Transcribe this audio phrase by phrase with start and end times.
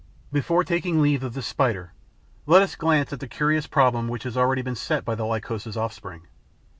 [0.31, 1.93] Before taking leave of this Spider,
[2.47, 5.77] let us glance at a curious problem which has already been set by the Lycosa's
[5.77, 6.23] offspring.